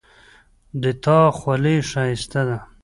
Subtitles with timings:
[0.81, 2.59] د تا خولی ښایسته ده